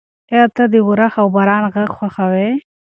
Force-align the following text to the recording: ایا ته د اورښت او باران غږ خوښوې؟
ایا 0.31 0.45
ته 0.55 0.63
د 0.73 0.75
اورښت 0.85 1.17
او 1.21 1.27
باران 1.35 1.63
غږ 1.73 1.89
خوښوې؟ 1.97 2.49